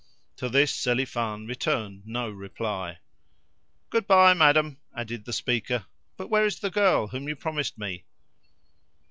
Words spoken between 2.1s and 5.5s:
reply. "Good bye, madam," added the